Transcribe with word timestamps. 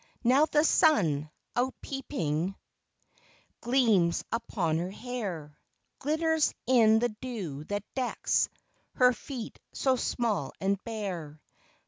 Now 0.23 0.47
the 0.47 0.63
sun, 0.63 1.29
out 1.55 1.75
peeping, 1.79 2.55
Gleams 3.59 4.23
upon 4.31 4.79
her 4.79 4.89
hair, 4.89 5.59
Glitters 5.99 6.55
in 6.65 6.97
the 6.97 7.09
dew 7.09 7.65
that 7.65 7.83
decks 7.93 8.49
Her 8.95 9.13
feet 9.13 9.59
so 9.73 9.95
small 9.97 10.53
and 10.59 10.83
bare. 10.85 11.39